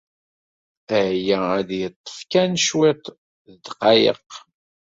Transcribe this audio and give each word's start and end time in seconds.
Aya 1.01 1.39
ad 1.59 1.69
yeṭṭef 1.79 2.17
kan 2.31 2.51
cwiṭ 2.65 3.03
n 3.49 3.53
ddqayeq. 3.55 4.29